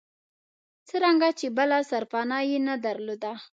څرنګه 0.87 1.29
چې 1.39 1.47
بله 1.57 1.77
سرپناه 1.89 2.41
یې 2.49 2.57
نه 2.67 2.75
درلوده. 2.85 3.33